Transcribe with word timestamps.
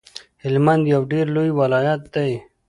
هلمند 0.43 0.83
یو 0.93 1.01
ډیر 1.11 1.25
لوی 1.35 1.51
ولایت 1.59 2.01
دی 2.13 2.31